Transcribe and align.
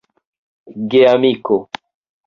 geamiko 0.91 1.57